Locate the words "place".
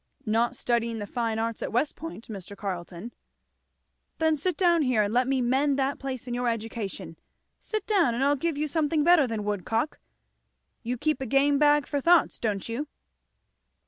5.99-6.25